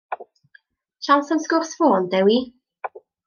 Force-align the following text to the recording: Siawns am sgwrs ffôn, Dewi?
Siawns 1.03 1.29
am 1.35 1.41
sgwrs 1.43 1.73
ffôn, 1.81 2.09
Dewi? 2.13 2.39